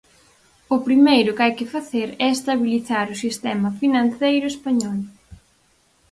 O 0.75 0.77
primeiro 0.87 1.31
que 1.35 1.43
hai 1.45 1.53
que 1.59 1.71
facer 1.75 2.09
é 2.25 2.27
estabilizar 2.31 3.05
o 3.13 3.19
sistema 3.23 3.69
financeiro 3.81 4.45
español. 4.53 4.99